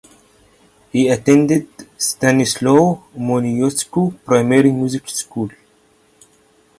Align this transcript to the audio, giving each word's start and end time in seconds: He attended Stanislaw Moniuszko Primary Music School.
He 0.91 1.09
attended 1.09 1.67
Stanislaw 1.95 3.03
Moniuszko 3.15 4.11
Primary 4.25 4.71
Music 4.71 5.07
School. 5.09 5.51